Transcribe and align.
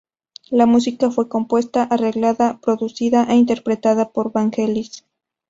La 0.49 0.65
música 0.65 1.11
fue 1.11 1.29
compuesta, 1.29 1.83
arreglada, 1.83 2.59
producida 2.59 3.25
e 3.29 3.35
interpretada 3.35 4.09
por 4.09 4.31
Vangelis. 4.31 5.05